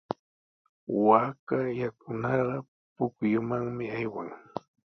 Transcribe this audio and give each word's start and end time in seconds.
Waaka 1.05 1.57
yakunarqa 1.81 2.57
pukyupami 2.95 3.85
aywan. 3.99 4.29